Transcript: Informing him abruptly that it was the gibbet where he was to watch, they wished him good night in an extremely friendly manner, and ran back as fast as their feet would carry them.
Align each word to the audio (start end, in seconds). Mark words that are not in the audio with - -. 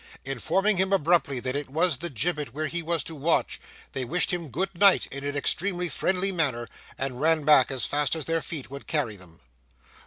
Informing 0.25 0.77
him 0.77 0.91
abruptly 0.91 1.39
that 1.41 1.55
it 1.55 1.69
was 1.69 1.99
the 1.99 2.09
gibbet 2.09 2.55
where 2.55 2.65
he 2.65 2.81
was 2.81 3.03
to 3.03 3.13
watch, 3.13 3.61
they 3.91 4.03
wished 4.03 4.33
him 4.33 4.49
good 4.49 4.73
night 4.73 5.05
in 5.11 5.23
an 5.23 5.37
extremely 5.37 5.89
friendly 5.89 6.31
manner, 6.31 6.67
and 6.97 7.21
ran 7.21 7.43
back 7.45 7.69
as 7.69 7.85
fast 7.85 8.15
as 8.15 8.25
their 8.25 8.41
feet 8.41 8.71
would 8.71 8.87
carry 8.87 9.15
them. 9.15 9.41